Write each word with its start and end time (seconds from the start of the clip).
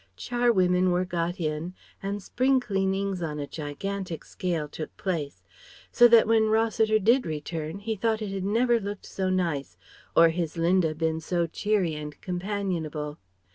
Charwomen 0.17 0.89
were 0.89 1.05
got 1.05 1.39
in, 1.39 1.75
and 2.01 2.23
spring 2.23 2.59
cleanings 2.59 3.21
on 3.21 3.37
a 3.37 3.45
gigantic 3.45 4.25
scale 4.25 4.67
took 4.67 4.97
place, 4.97 5.43
so 5.91 6.07
that 6.07 6.25
when 6.25 6.47
Rossiter 6.49 6.97
did 6.97 7.27
return 7.27 7.77
he 7.77 7.95
thought 7.95 8.19
it 8.19 8.31
had 8.31 8.43
never 8.43 8.79
looked 8.79 9.05
so 9.05 9.29
nice, 9.29 9.77
or 10.17 10.29
his 10.29 10.57
Linda 10.57 10.95
been 10.95 11.19
so 11.19 11.45
cheery 11.45 11.93
and 11.93 12.19
companionable. 12.19 13.19